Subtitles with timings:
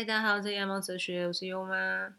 [0.00, 2.16] 大家好，这是鸭猫哲学，我是优妈。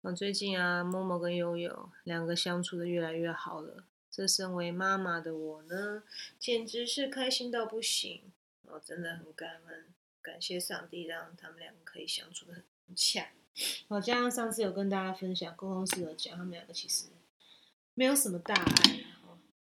[0.00, 3.84] 我最近啊，默默跟悠悠两个相处的越来越好了。
[4.10, 6.02] 这身为妈妈的我呢，
[6.36, 8.32] 简直是开心到不行。
[8.62, 13.28] 我真的很感恩，感谢上帝让他们两个可以相处的很洽。
[13.88, 17.04] 好，加上上次有跟大家分享，沟通室有讲，他们两个其实
[17.94, 19.04] 没有什么大碍。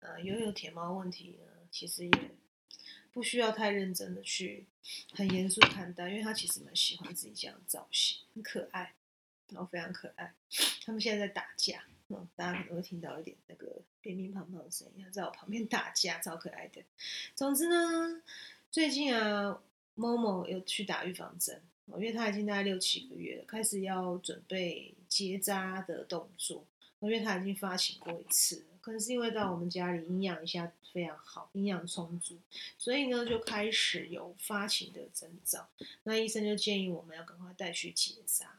[0.01, 2.11] 呃，悠悠舔猫问题呢，其实也。
[3.13, 4.67] 不需要太认真的去
[5.13, 8.93] 很严肃看待，因为他其实蛮喜欢自己这样的造型，很可爱，
[9.49, 10.33] 然后非常可爱。
[10.85, 11.85] 他们现在在打架，
[12.37, 16.83] 大家可能会听到一点那个乒乒乓乓的声音，他在我旁边打架，超可爱的。
[17.35, 18.23] 总之呢，
[18.71, 19.61] 最近啊，
[19.95, 26.65] 某某又去打预防针，因为他已经大概六七个月了，开始要准备结扎的动作，
[27.01, 28.65] 因为它已经发情过一次。
[28.81, 32.39] 可能是因为到我们家里营养一下非常好，营养充足，
[32.79, 35.69] 所以呢就开始有发情的征兆。
[36.05, 38.59] 那医生就建议我们要赶快带去结扎。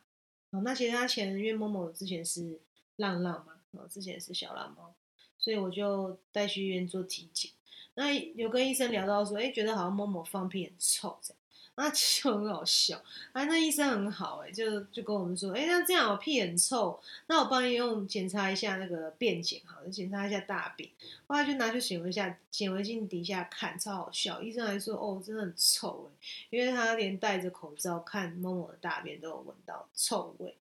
[0.52, 2.60] 哦，那结扎前，因为某某之前是
[2.98, 4.94] 浪浪嘛，哦，之前是小浪猫，
[5.42, 7.52] 所以我就带去医院做体检。
[7.96, 11.38] 那有跟医生聊到说，哎，觉得好像某某放屁很臭这样。
[11.74, 20.88] 那就很好笑，哎，那医生很好，哎，就就跟我们说，哎，那这样我屁很臭，那我帮你用检查一下那个便检，好，检查一下大便，
[21.26, 26.18] 后来就拿去显微下显微镜底下看，超好笑，医生还说，哦，真的很臭，哎，
[26.52, 30.56] 因为他连戴着口罩看某某的大便都有闻到臭味，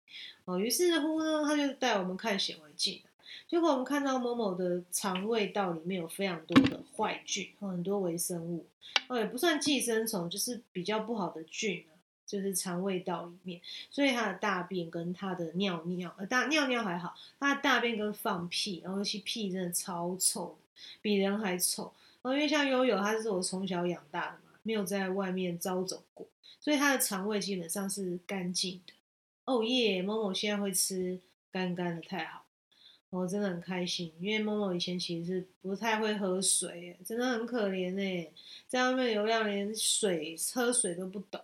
[0.45, 3.03] 哦，于是乎呢，他就带我们看显微镜。
[3.49, 8.67] 结果我们看到某某的肠胃道里面有非常多的坏菌很多微生物，
[9.09, 11.93] 哦，也不算寄生虫，就是比较不好的菌啊，
[12.27, 20.59] 就是肠胃道里面，所以他的大便跟他的尿尿，呃，大尿尿还好，他的大便跟放屁，然后尤其屁真的超臭，
[21.01, 21.93] 比人还臭。
[22.23, 26.27] 哦，因为像悠悠，他是我从小养大的嘛，没有在外面招走过，
[26.61, 28.93] 所以他的肠胃基本上是干净的。
[29.47, 31.19] 哦耶，某某现在会吃
[31.51, 32.45] 干干的，太好。
[33.11, 38.31] 我真的很开心，因为某某以前其实是不太会喝水，真的很可怜哎，
[38.69, 41.41] 在外面流浪连水喝水都不懂，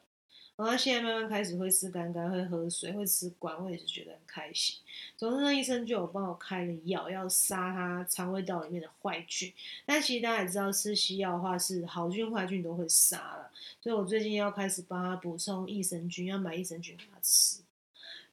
[0.54, 4.76] 然后现在慢慢开始会吃干干，会喝水，会吃管，我也是觉得很开心。
[5.16, 9.52] 总之，那医生就有帮我开了药，要杀他肠胃道里面的坏菌。
[9.84, 13.50] 但其实大家也知道，吃西药的话是好菌坏菌都会杀了，
[13.80, 17.65] 所以我最近要开始帮他补充益生菌，要买益生菌给他吃。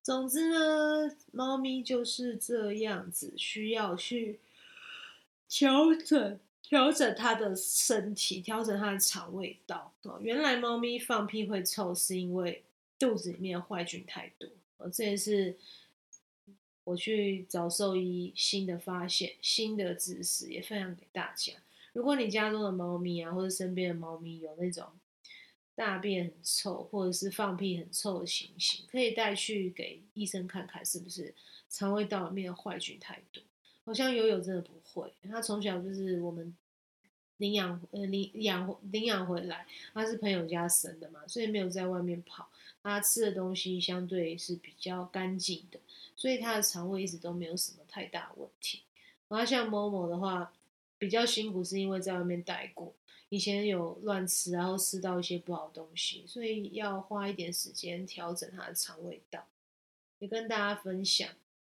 [0.04, 4.42] 总之呢，猫咪就是这样子，需要去
[5.48, 9.94] 调整调整它的身体，调整它的肠胃道。
[10.02, 12.64] 哦，原来猫咪放屁会臭，是因为
[13.00, 14.50] 肚子里面坏菌太多。
[14.76, 15.56] 哦，这也是
[16.84, 21.54] 我去找兽医新的发现，新的知识也分享给大家。
[21.94, 24.86] 如果你家中的猫咪啊，或者身边的猫咪有那种。
[25.76, 31.34] 大便很臭，或者是放屁很臭的情形，可以带去给医生看看，是不是
[31.70, 33.42] 肠胃道里面的坏菌太多？
[33.86, 36.56] 好像悠悠真的不会，他从小就是我们
[37.38, 42.50] 领养，呃，领养领养回来，他是朋友家生的嘛，所以没有在外面跑，
[42.82, 45.80] 他吃的东西相对是比较干净的，
[46.16, 48.84] 所以他的肠胃一直都没有什么太大问题。
[49.28, 50.54] 然后像某某的话，
[50.98, 52.94] 比较辛苦，是因为在外面待过。
[53.34, 59.48] 以前有乱吃，然后吃到一些不好东西，所以要花一点时间调整它的肠胃道。
[60.20, 61.28] 也跟大家分享，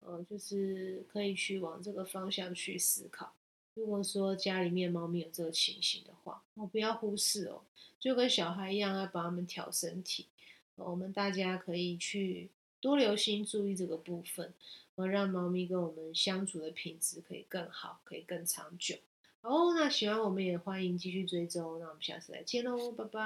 [0.01, 3.33] 呃，就是可以去往这个方向去思考。
[3.75, 7.63] 如果说家里面猫咪有这个情形的话，哦，不要忽视哦，
[8.01, 10.27] 就跟小孩一样，要帮他们调身体。
[10.75, 12.51] 我们大家可以去
[12.81, 14.53] 多留心注意这个部分，
[14.97, 18.97] 呃，让猫咪跟我们相处的品质可以更好，可以更长久。
[19.44, 23.21] 哦那喜欢我们也欢迎继续追踪那我们下次再见喽拜拜。